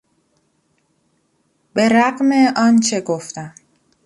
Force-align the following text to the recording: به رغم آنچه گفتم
به 1.73 1.89
رغم 1.89 2.31
آنچه 2.55 3.01
گفتم 3.01 3.53